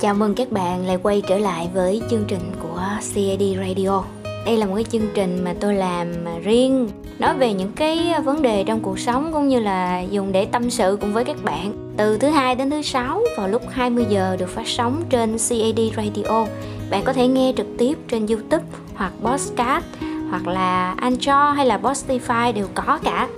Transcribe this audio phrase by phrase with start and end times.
[0.00, 2.80] Chào mừng các bạn lại quay trở lại với chương trình của
[3.14, 4.02] CAD Radio.
[4.46, 6.08] Đây là một cái chương trình mà tôi làm
[6.44, 6.88] riêng,
[7.18, 10.70] nói về những cái vấn đề trong cuộc sống cũng như là dùng để tâm
[10.70, 11.94] sự cùng với các bạn.
[11.96, 15.80] Từ thứ hai đến thứ sáu, vào lúc 20 giờ được phát sóng trên CAD
[15.96, 16.46] Radio.
[16.90, 19.84] Bạn có thể nghe trực tiếp trên YouTube hoặc podcast,
[20.30, 23.28] hoặc là Anchor hay là Spotify đều có cả.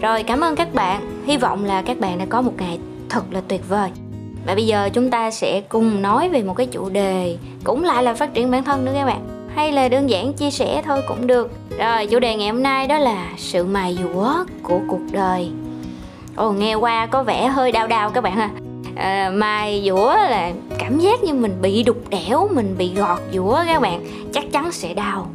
[0.00, 1.22] Rồi, cảm ơn các bạn.
[1.26, 2.78] Hy vọng là các bạn đã có một ngày
[3.08, 3.90] thật là tuyệt vời
[4.46, 8.02] và bây giờ chúng ta sẽ cùng nói về một cái chủ đề cũng lại
[8.02, 9.48] là phát triển bản thân nữa các bạn.
[9.54, 11.50] Hay là đơn giản chia sẻ thôi cũng được.
[11.78, 15.50] Rồi chủ đề ngày hôm nay đó là sự mài dũa của cuộc đời.
[16.36, 18.50] Ồ nghe qua có vẻ hơi đau đau các bạn ha.
[18.96, 23.58] À, mài dũa là cảm giác như mình bị đục đẽo mình bị gọt dũa
[23.66, 24.04] các bạn.
[24.32, 25.26] Chắc chắn sẽ đau.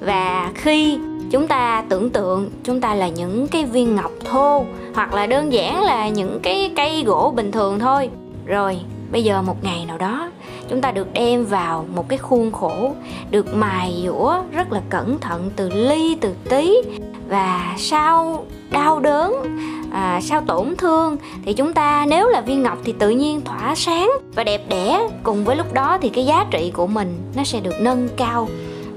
[0.00, 0.98] Và khi
[1.30, 4.64] chúng ta tưởng tượng chúng ta là những cái viên ngọc thô
[4.94, 8.10] hoặc là đơn giản là những cái cây gỗ bình thường thôi
[8.46, 8.78] rồi
[9.12, 10.30] bây giờ một ngày nào đó
[10.68, 12.92] chúng ta được đem vào một cái khuôn khổ
[13.30, 16.74] được mài dũa rất là cẩn thận từ ly từ tí.
[17.28, 19.34] Và sau đau đớn
[19.92, 23.74] à, sau tổn thương thì chúng ta nếu là viên ngọc thì tự nhiên tỏa
[23.74, 25.08] sáng và đẹp đẽ.
[25.22, 28.48] Cùng với lúc đó thì cái giá trị của mình nó sẽ được nâng cao.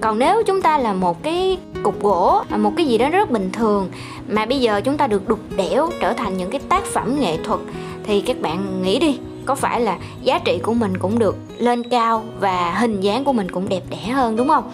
[0.02, 3.31] Còn nếu chúng ta là một cái cục gỗ à, một cái gì đó rất
[3.31, 3.90] bình thường
[4.28, 7.38] mà bây giờ chúng ta được đục đẽo trở thành những cái tác phẩm nghệ
[7.44, 7.59] thuật
[8.03, 11.84] thì các bạn nghĩ đi có phải là giá trị của mình cũng được lên
[11.90, 14.72] cao và hình dáng của mình cũng đẹp đẽ hơn đúng không?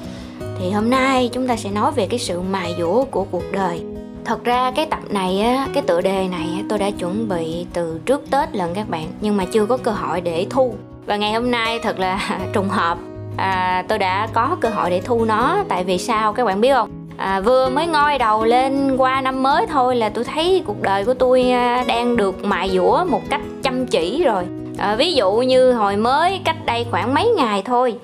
[0.60, 3.84] Thì hôm nay chúng ta sẽ nói về cái sự mài dũa của cuộc đời.
[4.26, 8.00] Thật ra cái tập này á cái tựa đề này tôi đã chuẩn bị từ
[8.06, 10.74] trước tết lần các bạn nhưng mà chưa có cơ hội để thu.
[11.06, 12.98] Và ngày hôm nay thật là trùng hợp.
[13.38, 16.74] À, tôi đã có cơ hội để thu nó tại vì sao các bạn biết
[16.74, 16.90] không?
[17.18, 21.06] À, vừa mới ngoi đầu lên qua năm mới thôi là tôi thấy cuộc đời
[21.06, 24.44] của tôi à, đang được mài dũa một cách chăm chỉ rồi
[24.84, 27.96] à, ví dụ như hồi mới cách đây khoảng mấy ngày thôi.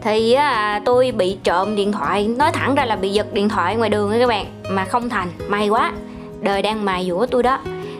[0.00, 2.28] Thì à, tôi bị trộm điện thoại.
[2.28, 5.28] Nói thẳng ra là bị giật điện thoại ngoài đường các bạn mà không thành.
[5.48, 5.92] May quá
[6.40, 7.58] đời đang mài dũa tôi đó.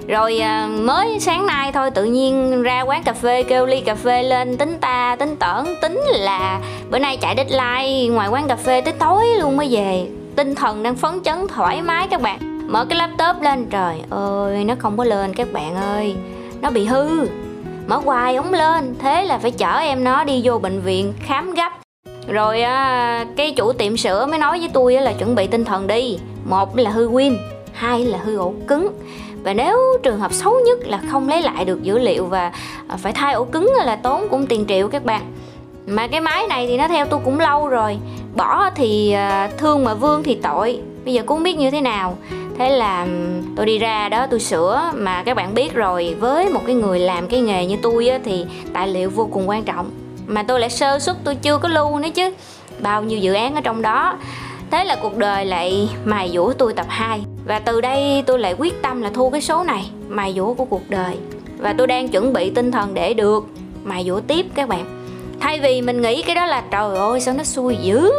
[0.08, 3.94] Rồi à, mới sáng nay thôi tự nhiên ra quán cà phê kêu ly cà
[3.94, 8.56] phê lên tính ta tính tởn tính là bữa nay chạy deadline ngoài quán cà
[8.56, 10.06] phê tới tối luôn mới về.
[10.36, 12.68] Tinh thần đang phấn chấn thoải mái các bạn.
[12.72, 16.14] Mở cái laptop lên trời ơi nó không có lên các bạn ơi.
[16.60, 17.26] Nó bị hư
[17.88, 18.94] mở hoài ống lên.
[18.99, 21.72] Thế là phải chở em nó đi vô bệnh viện khám gấp.
[22.28, 25.87] Rồi à, cái chủ tiệm sữa mới nói với tôi là chuẩn bị tinh thần
[25.87, 26.19] đi.
[26.44, 27.37] Một là hư win
[27.72, 28.88] hai là hư ổ cứng.
[29.43, 32.53] Và nếu trường hợp xấu nhất là không lấy lại được dữ liệu và
[32.88, 35.32] à, phải thay ổ cứng là tốn cũng tiền triệu các bạn.
[35.87, 37.99] Mà cái máy này thì nó theo tôi cũng lâu rồi.
[38.37, 41.81] Bỏ thì à, thương mà vương thì tội bây giờ cũng không biết như thế
[41.81, 42.16] nào?
[42.59, 43.06] Thế là
[43.56, 44.92] tôi đi ra đó tôi sửa.
[44.94, 48.19] Mà các bạn biết rồi với một cái người làm cái nghề như tôi á,
[48.25, 49.91] thì tài liệu vô cùng quan trọng.
[50.26, 52.31] Mà tôi lại sơ xuất tôi chưa có lưu nữa chứ.
[52.81, 54.16] Bao nhiêu dự án ở trong đó.
[54.70, 58.54] Thế là cuộc đời lại mài dũa tôi tập 2 và từ đây tôi lại
[58.58, 61.16] quyết tâm là thu cái số này mài dũa của cuộc đời.
[61.58, 63.47] Và tôi đang chuẩn bị tinh thần để được
[63.84, 64.97] mài dũa tiếp các bạn
[65.41, 68.10] thay vì mình nghĩ cái đó là trời ơi sao nó xui dữ?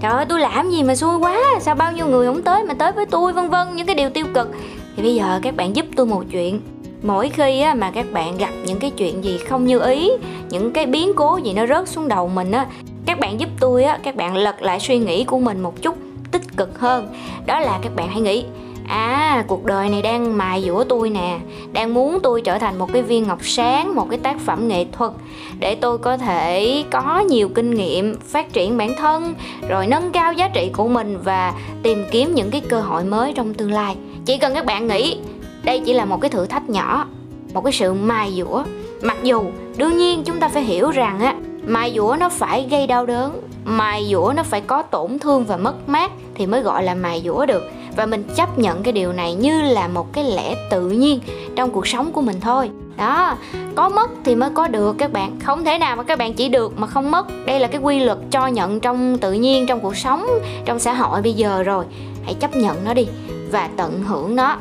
[0.00, 1.40] Trời ơi tôi làm gì mà xui quá?
[1.60, 3.32] Sao bao nhiêu người không tới mà tới với tôi?
[3.32, 4.50] Vân vân những cái điều tiêu cực.
[4.96, 6.60] Thì bây giờ các bạn giúp tôi một chuyện.
[7.02, 10.10] Mỗi khi á, mà các bạn gặp những cái chuyện gì không như ý
[10.50, 12.66] những cái biến cố gì nó rớt xuống đầu mình á
[13.06, 15.96] các bạn giúp tôi á các bạn lật lại suy nghĩ của mình một chút
[16.32, 17.08] tích cực hơn.
[17.46, 18.44] Đó là các bạn hãy nghĩ
[18.88, 21.38] à cuộc đời này đang mài dũa tôi nè.
[21.72, 24.86] Đang muốn tôi trở thành một cái viên ngọc sáng, một cái tác phẩm nghệ
[24.92, 25.12] thuật
[25.58, 29.34] để tôi có thể có nhiều kinh nghiệm, phát triển bản thân,
[29.68, 31.52] rồi nâng cao giá trị của mình và
[31.82, 33.96] tìm kiếm những cái cơ hội mới trong tương lai.
[34.24, 35.18] Chỉ cần các bạn nghĩ,
[35.62, 37.06] đây chỉ là một cái thử thách nhỏ,
[37.54, 38.64] một cái sự mài dũa.
[39.02, 39.44] Mặc dù,
[39.76, 41.34] đương nhiên chúng ta phải hiểu rằng á,
[41.66, 45.56] mài dũa nó phải gây đau đớn, mài dũa nó phải có tổn thương và
[45.56, 47.62] mất mát thì mới gọi là mài dũa được
[47.96, 51.20] và mình chấp nhận cái điều này như là một cái lẽ tự nhiên
[51.56, 52.70] trong cuộc sống của mình thôi.
[52.96, 53.36] Đó
[53.74, 55.36] có mất thì mới có được các bạn.
[55.40, 57.26] Không thể nào mà các bạn chỉ được mà không mất.
[57.46, 60.26] Đây là cái quy luật cho nhận trong tự nhiên trong cuộc sống
[60.64, 61.84] trong xã hội bây giờ rồi.
[62.24, 63.06] Hãy chấp nhận nó đi
[63.50, 64.56] và tận hưởng nó.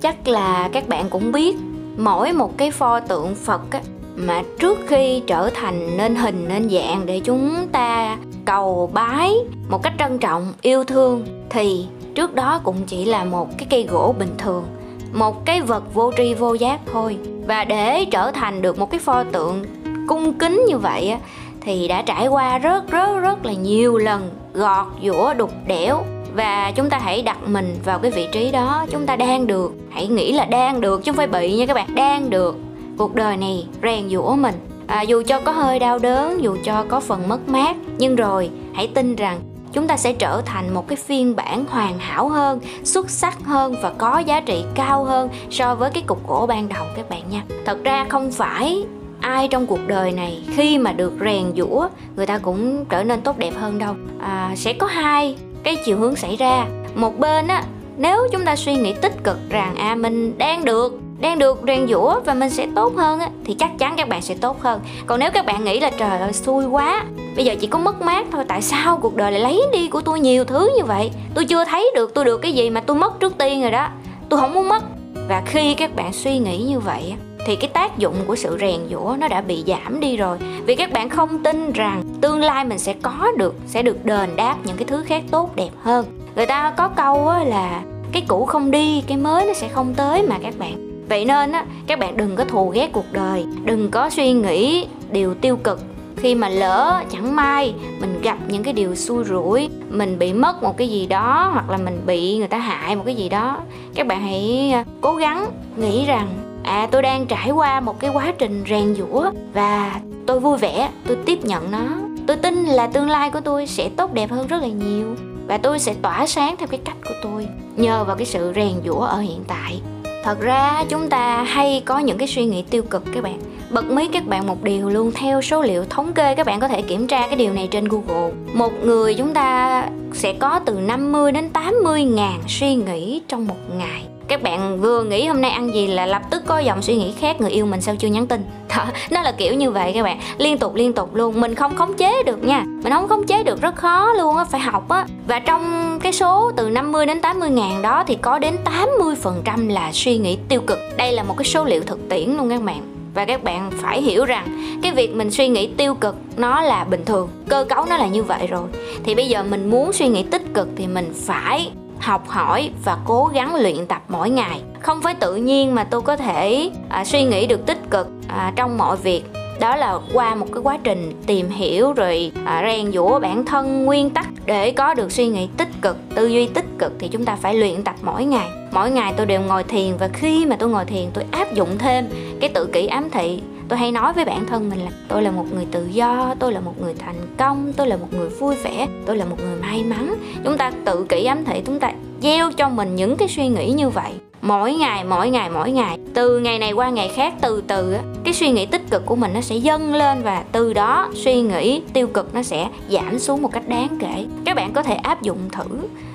[0.00, 1.56] Chắc là các bạn cũng biết
[1.96, 3.80] mỗi một cái pho tượng phật á,
[4.16, 8.16] mà trước khi trở thành nên hình nên dạng để chúng ta
[8.48, 9.34] cầu bái
[9.68, 13.86] một cách trân trọng, yêu thương thì trước đó cũng chỉ là một cái cây
[13.90, 14.64] gỗ bình thường,
[15.12, 17.18] một cái vật vô tri vô giác thôi.
[17.46, 19.64] Và để trở thành được một cái pho tượng
[20.08, 21.18] cung kính như vậy á,
[21.60, 26.02] thì đã trải qua rất rất rất là nhiều lần gọt, giũa, đục đẽo.
[26.34, 28.86] Và chúng ta hãy đặt mình vào cái vị trí đó.
[28.90, 31.74] Chúng ta đang được, hãy nghĩ là đang được chứ không phải bị nha các
[31.74, 32.56] bạn, đang được.
[32.98, 34.54] Cuộc đời này rèn giũa mình
[34.88, 38.50] à, dù cho có hơi đau đớn dù cho có phần mất mát nhưng rồi
[38.74, 39.40] hãy tin rằng
[39.72, 43.74] chúng ta sẽ trở thành một cái phiên bản hoàn hảo hơn xuất sắc hơn
[43.82, 47.22] và có giá trị cao hơn so với cái cục gỗ ban đầu các bạn
[47.30, 47.42] nha.
[47.64, 48.84] Thật ra không phải
[49.20, 53.20] ai trong cuộc đời này khi mà được rèn giũa người ta cũng trở nên
[53.20, 53.94] tốt đẹp hơn đâu.
[54.20, 56.66] À, sẽ có hai cái chiều hướng xảy ra.
[56.94, 57.62] Một bên á
[57.98, 61.88] nếu chúng ta suy nghĩ tích cực rằng à mình đang được đang được rèn
[61.88, 64.80] giũa và mình sẽ tốt hơn á, thì chắc chắn các bạn sẽ tốt hơn.
[65.06, 67.04] Còn nếu các bạn nghĩ là trời ơi, xui quá,
[67.36, 70.00] bây giờ chỉ có mất mát thôi, tại sao cuộc đời lại lấy đi của
[70.00, 71.10] tôi nhiều thứ như vậy?
[71.34, 73.88] Tôi chưa thấy được, tôi được cái gì mà tôi mất trước tiên rồi đó.
[74.28, 74.82] Tôi không muốn mất.
[75.28, 77.14] Và khi các bạn suy nghĩ như vậy
[77.46, 80.38] thì cái tác dụng của sự rèn giũa nó đã bị giảm đi rồi.
[80.66, 84.36] Vì các bạn không tin rằng tương lai mình sẽ có được, sẽ được đền
[84.36, 87.82] đáp những cái thứ khác tốt đẹp hơn người ta có câu là
[88.12, 91.04] cái cũ không đi, cái mới nó sẽ không tới mà các bạn.
[91.08, 94.86] Vậy nên á, các bạn đừng có thù ghét cuộc đời, đừng có suy nghĩ
[95.12, 95.80] điều tiêu cực.
[96.16, 100.62] Khi mà lỡ chẳng may mình gặp những cái điều xui rủi, mình bị mất
[100.62, 103.58] một cái gì đó hoặc là mình bị người ta hại một cái gì đó,
[103.94, 105.46] các bạn hãy à, cố gắng
[105.76, 106.28] nghĩ rằng
[106.62, 110.88] à tôi đang trải qua một cái quá trình rèn giũa và tôi vui vẻ,
[111.06, 111.88] tôi tiếp nhận nó.
[112.26, 115.16] Tôi tin là tương lai của tôi sẽ tốt đẹp hơn rất là nhiều
[115.48, 117.46] và tôi sẽ tỏa sáng theo cái cách của tôi,
[117.76, 119.80] nhờ vào cái sự rèn giũa ở hiện tại.
[120.24, 123.40] Thật ra, chúng ta hay có những cái suy nghĩ tiêu cực các bạn.
[123.70, 126.68] Bật mí các bạn một điều luôn theo số liệu thống kê các bạn có
[126.68, 128.32] thể kiểm tra cái điều này trên Google.
[128.54, 133.76] Một người chúng ta sẽ có từ 50 đến 80 ngàn suy nghĩ trong một
[133.78, 136.96] ngày các bạn vừa nghĩ hôm nay ăn gì là lập tức có dòng suy
[136.96, 138.44] nghĩ khác người yêu mình sao chưa nhắn tin.
[138.76, 140.20] Đó, nó là kiểu như vậy các bạn.
[140.38, 141.40] Liên tục liên tục luôn.
[141.40, 142.64] Mình không khống chế được nha.
[142.82, 145.06] Mình không khống chế được rất khó luôn á phải học á.
[145.26, 149.42] Và trong cái số từ 50 đến 80 ngàn đó thì có đến 80 phần
[149.44, 150.78] trăm là suy nghĩ tiêu cực.
[150.96, 152.80] Đây là một cái số liệu thực tiễn luôn các bạn.
[153.14, 156.84] Và các bạn phải hiểu rằng cái việc mình suy nghĩ tiêu cực nó là
[156.84, 157.28] bình thường.
[157.48, 158.68] Cơ cấu nó là như vậy rồi.
[159.04, 162.98] Thì bây giờ mình muốn suy nghĩ tích cực thì mình phải học hỏi và
[163.04, 164.62] cố gắng luyện tập mỗi ngày.
[164.80, 168.52] Không phải tự nhiên mà tôi có thể à, suy nghĩ được tích cực à,
[168.56, 169.22] trong mọi việc.
[169.60, 173.84] Đó là qua một cái quá trình tìm hiểu rồi à, rèn giũa bản thân
[173.84, 174.26] nguyên tắc.
[174.46, 177.54] Để có được suy nghĩ tích cực tư duy tích cực thì chúng ta phải
[177.54, 178.48] luyện tập mỗi ngày.
[178.72, 181.78] Mỗi ngày tôi đều ngồi thiền và khi mà tôi ngồi thiền tôi áp dụng
[181.78, 182.08] thêm
[182.40, 185.30] cái tự kỷ ám thị tôi hay nói với bản thân mình là tôi là
[185.30, 188.54] một người tự do, tôi là một người thành công, tôi là một người vui
[188.54, 190.14] vẻ, tôi là một người may mắn.
[190.44, 191.92] Chúng ta tự kỷ ám thị chúng ta
[192.22, 194.12] gieo cho mình những cái suy nghĩ như vậy
[194.42, 195.98] mỗi ngày mỗi ngày mỗi ngày.
[196.14, 199.32] Từ ngày này qua ngày khác, từ từ cái suy nghĩ tích cực của mình
[199.34, 203.42] nó sẽ dâng lên và từ đó suy nghĩ tiêu cực nó sẽ giảm xuống
[203.42, 204.26] một cách đáng kể.
[204.44, 205.64] Các bạn có thể áp dụng thử.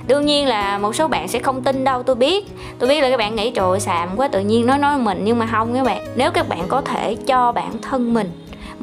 [0.08, 2.48] Đương nhiên là một số bạn sẽ không tin đâu, tôi biết.
[2.80, 5.22] Tôi biết là các bạn nghĩ, trời xàm quá, tự nhiên nói nói mình.
[5.24, 6.06] Nhưng mà không, các bạn.
[6.16, 8.32] Nếu các bạn có thể cho bản thân mình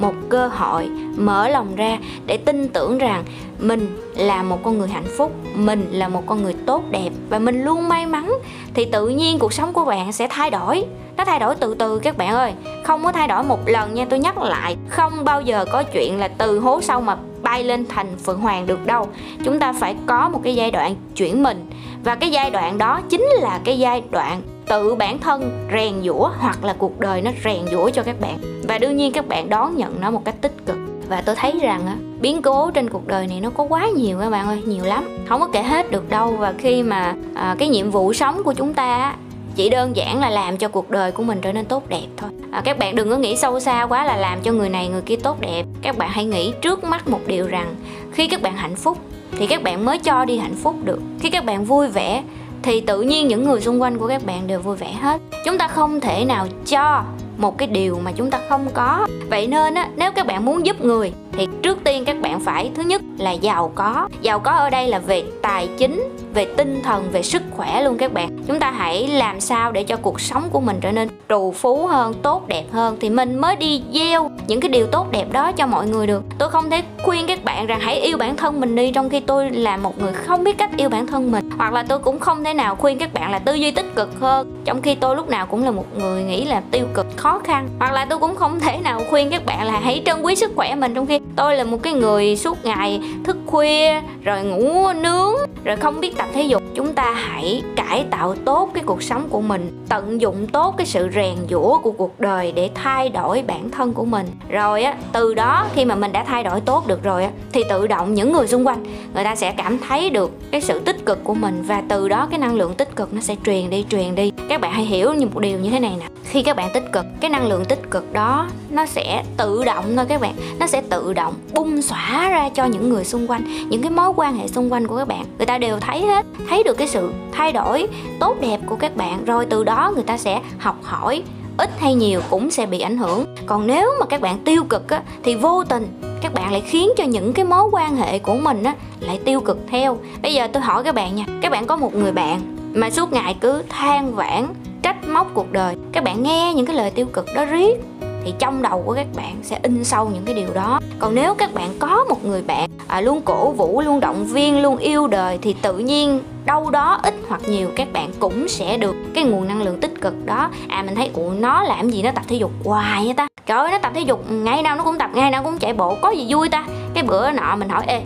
[0.00, 3.25] một cơ hội mở lòng ra để tin tưởng rằng
[3.58, 7.38] mình là một con người hạnh phúc, mình là một con người tốt đẹp và
[7.38, 8.32] mình luôn may mắn,
[8.75, 10.85] thì tự nhiên cuộc sống của bạn sẽ thay đổi.
[11.17, 12.52] Nó thay đổi từ từ các bạn ơi,
[12.85, 16.19] không có thay đổi một lần nha, tôi nhắc lại, không bao giờ có chuyện
[16.19, 19.08] là từ hố sâu mà bay lên thành phượng hoàng được đâu.
[19.44, 21.70] Chúng ta phải có một cái giai đoạn chuyển mình
[22.05, 26.31] và cái giai đoạn đó chính là cái giai đoạn tự bản thân rèn giũa
[26.38, 28.38] hoặc là cuộc đời nó rèn giũa cho các bạn.
[28.69, 30.76] Và đương nhiên các bạn đón nhận nó một cách tích cực.
[31.08, 34.19] Và tôi thấy rằng á biến cố trên cuộc đời này nó có quá nhiều
[34.20, 35.19] các bạn ơi nhiều lắm.
[35.29, 38.53] Không có kể hết được đâu và khi mà à, cái nhiệm vụ sống của
[38.53, 39.15] chúng ta
[39.56, 42.31] chỉ đơn giản là làm cho cuộc đời của mình trở nên tốt đẹp thôi.
[42.50, 45.03] À, các bạn đừng có nghĩ sâu xa quá là làm cho người này người
[45.03, 45.65] kia tốt đẹp.
[45.82, 47.74] Các bạn hãy nghĩ trước mắt một điều rằng
[48.12, 48.98] khi các bạn hạnh phúc
[49.39, 51.00] thì các bạn mới cho đi hạnh phúc được.
[51.20, 52.22] Khi các bạn vui vẻ
[52.62, 55.20] thì tự nhiên những người xung quanh của các bạn đều vui vẻ hết.
[55.44, 57.02] Chúng ta không thể nào cho
[57.36, 59.06] một cái điều mà chúng ta không có.
[59.31, 62.70] Vậy nên á, nếu các bạn muốn giúp người, thì trước tiên các bạn phải,
[62.74, 64.08] thứ nhất là giàu có.
[64.20, 67.99] Giàu có ở đây là về tài chính về tinh thần, về sức khỏe luôn
[67.99, 68.39] các bạn.
[68.46, 71.87] Chúng ta hãy làm sao để cho cuộc sống của mình trở nên trù phú
[71.87, 75.53] hơn, tốt đẹp hơn thì mình mới đi gieo những cái điều tốt đẹp đó
[75.53, 76.22] cho mọi người được.
[76.39, 79.20] Tôi không thể khuyên các bạn rằng hãy yêu bản thân mình đi trong khi
[79.20, 81.51] tôi là một người không biết cách yêu bản thân mình.
[81.58, 84.20] Hoặc là tôi cũng không thể nào khuyên các bạn là tư duy tích cực
[84.20, 87.39] hơn, trong khi tôi lúc nào cũng là một người nghĩ là tiêu cực, khó
[87.44, 87.69] khăn.
[87.79, 90.53] Hoặc là tôi cũng không thể nào khuyên các bạn là hãy trân quý sức
[90.56, 94.93] khỏe mình trong khi tôi là một cái người suốt ngày thức khuya, rồi ngủ
[94.93, 96.63] nướng, rồi không biết tập thể dục.
[96.75, 100.87] Chúng ta hãy cải tạo tốt cái cuộc sống của mình, tận dụng tốt cái
[100.87, 104.27] sự rèn giũa của cuộc đời để thay đổi bản thân của mình.
[104.49, 107.63] Rồi á, từ đó khi mà mình đã thay đổi tốt được rồi á, thì
[107.69, 111.06] tự động những người xung quanh, người ta sẽ cảm thấy được cái sự tích
[111.06, 113.85] cực của mình và từ đó cái năng lượng tích cực nó sẽ truyền đi
[113.91, 114.32] truyền đi.
[114.49, 116.93] Các bạn hãy hiểu như một điều như thế này nè khi các bạn tích
[116.93, 120.34] cực cái năng lượng tích cực đó nó sẽ tự động thôi các bạn.
[120.58, 124.13] Nó sẽ tự động bung xóa ra cho những người xung quanh những cái mối
[124.17, 125.25] quan hệ xung quanh của các bạn.
[125.39, 127.87] Người ta đều thấy hết thấy được cái sự thay đổi
[128.20, 131.22] tốt đẹp của các bạn rồi từ đó người ta sẽ học hỏi
[131.56, 133.25] ít hay nhiều cũng sẽ bị ảnh hưởng.
[133.46, 136.91] Còn nếu mà các bạn tiêu cực á, thì vô tình các bạn lại khiến
[136.96, 139.99] cho những cái mối quan hệ của mình á lại tiêu cực theo.
[140.22, 143.13] Bây giờ tôi hỏi các bạn nha các bạn có một người bạn mà suốt
[143.13, 144.46] ngày cứ than vãn
[144.91, 145.77] trách móc cuộc đời.
[145.93, 147.81] Các bạn nghe những cái lời tiêu cực đó riết
[148.25, 150.81] thì trong đầu của các bạn sẽ in sâu những cái điều đó.
[150.99, 154.63] Còn nếu các bạn có một người bạn à, luôn cổ vũ luôn động viên
[154.63, 158.77] luôn yêu đời thì tự nhiên đâu đó ít hoặc nhiều các bạn cũng sẽ
[158.77, 160.51] được cái nguồn năng lượng tích cực đó.
[160.69, 162.03] À mình thấy ủa nó làm gì?
[162.03, 163.29] Nó tập thể dục hoài vậy ta.
[163.47, 165.73] Trời ơi nó tập thể dục ngày nào nó cũng tập ngày nào cũng chạy
[165.73, 166.65] bộ có gì vui ta?
[166.94, 168.01] Cái bữa nọ mình hỏi ê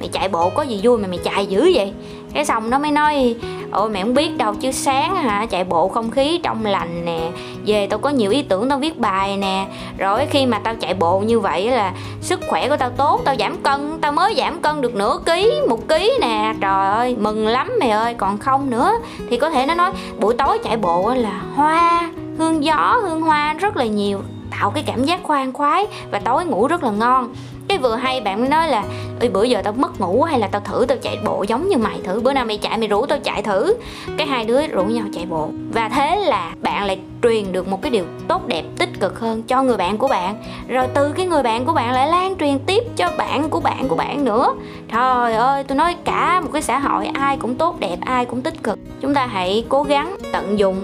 [0.00, 1.92] mày chạy bộ có gì vui mà mày chạy dữ vậy?
[2.34, 3.34] Cái xong nó mới nói
[3.72, 7.30] ôi mẹ không biết đâu chứ sáng hả, chạy bộ không khí trong lành nè.
[7.66, 9.66] Về tao có nhiều ý tưởng tao viết bài nè.
[9.98, 13.34] Rồi khi mà tao chạy bộ như vậy là sức khỏe của tao tốt, tao
[13.38, 16.54] giảm cân, tao mới giảm cân được nửa ký, một ký nè.
[16.60, 18.14] Trời ơi, mừng lắm mày ơi.
[18.14, 18.92] Còn không nữa
[19.30, 23.52] thì có thể nó nói, buổi tối chạy bộ là hoa, hương gió, hương hoa
[23.52, 27.28] rất là nhiều, tạo cái cảm giác khoan khoái và tối ngủ rất là ngon
[27.70, 28.84] cái vừa hay bạn mới nói là
[29.20, 31.76] ơi bữa giờ tao mất ngủ hay là tao thử tao chạy bộ giống như
[31.76, 33.74] mày thử, bữa nào mày chạy mày rủ tao chạy thử.
[34.16, 35.48] Cái hai đứa rủ nhau chạy bộ.
[35.72, 39.42] Và thế là bạn lại truyền được một cái điều tốt đẹp, tích cực hơn
[39.42, 40.42] cho người bạn của bạn.
[40.68, 43.88] Rồi từ cái người bạn của bạn lại lan truyền tiếp cho bạn của bạn
[43.88, 44.54] của bạn nữa.
[44.92, 48.42] Trời ơi tôi nói cả một cái xã hội, ai cũng tốt đẹp, ai cũng
[48.42, 48.78] tích cực.
[49.00, 50.76] Chúng ta hãy cố gắng tận dụng,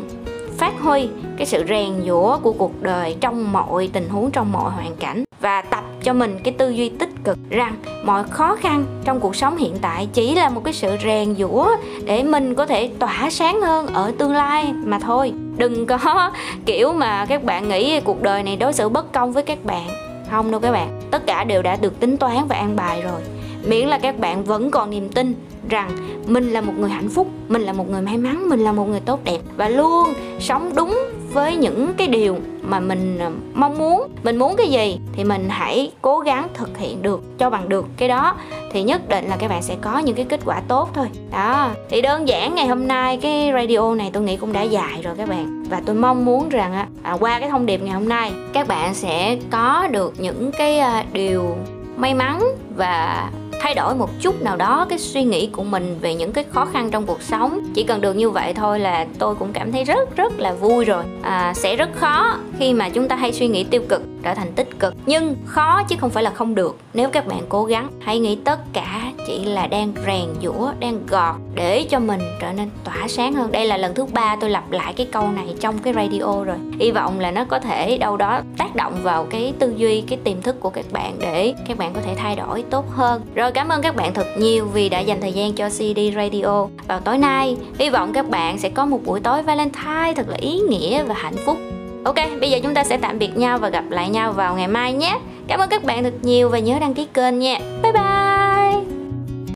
[0.59, 4.71] phát huy cái sự rèn giũa của cuộc đời trong mọi tình huống, trong mọi
[4.71, 7.75] hoàn cảnh và tập cho mình cái tư duy tích cực rằng
[8.05, 11.69] mọi khó khăn trong cuộc sống hiện tại chỉ là một cái sự rèn giũa
[12.05, 15.33] để mình có thể tỏa sáng hơn ở tương lai mà thôi.
[15.57, 15.99] Đừng có
[16.67, 19.89] kiểu mà các bạn nghĩ cuộc đời này đối xử bất công với các bạn.
[20.31, 21.01] Không đâu các bạn.
[21.11, 23.21] Tất cả đều đã được tính toán và an bài rồi.
[23.69, 25.35] Miễn là các bạn vẫn còn niềm tin
[25.69, 25.91] rằng
[26.27, 28.89] mình là một người hạnh phúc, mình là một người may mắn, mình là một
[28.89, 30.99] người tốt đẹp và luôn sống đúng
[31.37, 34.09] với những cái điều mà mình à, mong muốn.
[34.23, 37.87] Mình muốn cái gì thì mình hãy cố gắng thực hiện được cho bằng được
[37.97, 38.35] cái đó.
[38.73, 41.07] Thì nhất định là các bạn sẽ có những cái kết quả tốt thôi.
[41.33, 41.71] Đó.
[41.89, 45.15] Thì đơn giản ngày hôm nay cái radio này tôi nghĩ cũng đã dài rồi
[45.19, 45.65] các bạn.
[45.71, 48.69] Và tôi mong muốn rằng á à, qua cái thông điệp ngày hôm nay các
[48.69, 51.57] bạn sẽ có được những cái à, điều
[51.97, 52.43] may mắn
[52.77, 53.31] và
[53.67, 56.65] thay đổi một chút nào đó cái suy nghĩ của mình về những cái khó
[56.65, 57.61] khăn trong cuộc sống.
[57.75, 60.85] Chỉ cần được như vậy thôi là tôi cũng cảm thấy rất rất là vui
[60.85, 61.05] rồi.
[61.23, 64.53] À, sẽ rất khó khi mà chúng ta hay suy nghĩ tiêu cực trở thành
[64.53, 64.95] tích cực.
[65.07, 66.79] Nhưng khó chứ không phải là không được.
[66.95, 71.07] Nếu các bạn cố gắng hãy nghĩ tất cả chỉ là đang rèn giũa đang
[71.07, 73.53] gọt để cho mình trở nên tỏa sáng hơn.
[73.53, 76.57] Đây là lần thứ ba tôi lặp lại cái câu này trong cái radio rồi.
[76.81, 80.19] Hy vọng là nó có thể đâu đó tác động vào cái tư duy cái
[80.25, 83.23] tiềm thức của các bạn để các bạn có thể thay đổi tốt hơn.
[83.35, 86.67] Rồi cảm ơn các bạn thật nhiều vì đã dành thời gian cho CD Radio
[86.89, 90.37] vào tối nay hy vọng các bạn sẽ có một buổi tối Valentine thật là
[90.41, 91.57] ý nghĩa và hạnh phúc
[92.05, 94.69] Ok, bây giờ chúng ta sẽ tạm biệt nhau và gặp lại nhau vào ngày
[94.69, 95.19] mai nhé.
[95.49, 97.59] Cảm ơn các bạn thật nhiều và nhớ đăng ký kênh nha.
[97.83, 98.46] Bye bye.